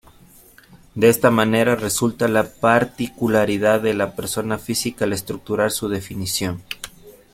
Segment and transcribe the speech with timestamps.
[0.95, 6.63] De esta manera resulta la particularidad de la persona física al estructurar su definición.